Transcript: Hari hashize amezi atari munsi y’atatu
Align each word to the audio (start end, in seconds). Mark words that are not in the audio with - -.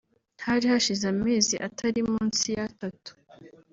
Hari 0.45 0.65
hashize 0.71 1.03
amezi 1.13 1.55
atari 1.67 1.99
munsi 2.11 2.45
y’atatu 2.55 3.11